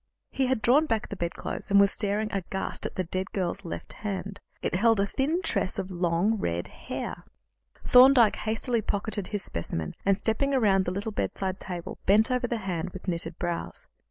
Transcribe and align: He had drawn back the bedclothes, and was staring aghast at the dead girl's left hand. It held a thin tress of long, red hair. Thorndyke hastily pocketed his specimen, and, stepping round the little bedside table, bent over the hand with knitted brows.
He 0.31 0.47
had 0.47 0.63
drawn 0.63 0.87
back 0.87 1.09
the 1.09 1.15
bedclothes, 1.15 1.69
and 1.69 1.79
was 1.79 1.91
staring 1.91 2.31
aghast 2.31 2.87
at 2.87 2.95
the 2.95 3.03
dead 3.03 3.31
girl's 3.33 3.63
left 3.63 3.93
hand. 3.93 4.39
It 4.63 4.73
held 4.73 4.99
a 4.99 5.05
thin 5.05 5.43
tress 5.43 5.77
of 5.77 5.91
long, 5.91 6.37
red 6.39 6.67
hair. 6.69 7.23
Thorndyke 7.85 8.37
hastily 8.37 8.81
pocketed 8.81 9.27
his 9.27 9.43
specimen, 9.43 9.93
and, 10.03 10.17
stepping 10.17 10.53
round 10.59 10.85
the 10.85 10.91
little 10.91 11.11
bedside 11.11 11.59
table, 11.59 11.99
bent 12.07 12.31
over 12.31 12.47
the 12.47 12.57
hand 12.65 12.89
with 12.93 13.07
knitted 13.07 13.37
brows. 13.37 13.85